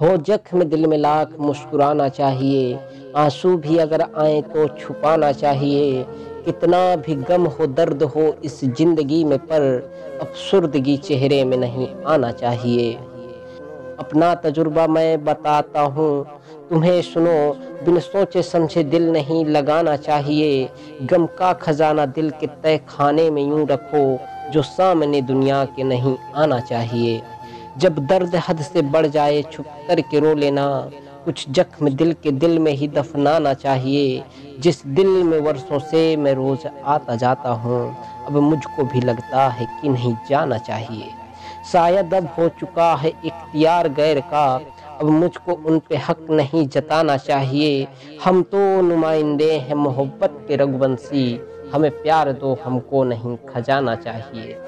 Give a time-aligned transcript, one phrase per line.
[0.00, 2.78] हो जख्म दिल में लाख मुस्कुराना चाहिए,
[3.16, 6.04] आँसू भी अगर आए तो छुपाना चाहिए।
[6.44, 9.62] कितना भी गम हो दर्द हो इस ज़िंदगी में पर
[10.22, 12.92] अफसुर्दगी चेहरे में नहीं आना चाहिए।
[13.98, 16.24] अपना तजुर्बा मैं बताता हूँ,
[16.68, 17.36] तुम्हें सुनो,
[17.84, 20.68] बिन सोचे समझे दिल नहीं लगाना चाहिए।
[21.02, 24.18] गम का खजाना दिल के तय खाने में यूँ रखो,
[24.52, 27.20] जो सामने दुनिया के नहीं आना चाहिए।
[27.78, 30.90] जब दर्द हद से बढ़ जाए, छुप कर के रो लेना।
[31.24, 34.22] कुछ जख्म दिल के दिल में ही दफनाना चाहिए।
[34.60, 39.66] जिस दिल में वर्षों से मैं रोज आता जाता हूँ, अब मुझको भी लगता है
[39.80, 41.08] कि नहीं जाना चाहिए।
[41.72, 44.46] शायद अब हो चुका है इख्तियार गैर का,
[45.00, 47.86] अब मुझको उन पे हक नहीं जताना चाहिए।
[48.24, 51.40] हम तो नुमाइंदे हैं मोहब्बत के रघुवंशी,
[51.74, 54.58] हमें प्यार दो हमको नहीं खजाना चाहिए।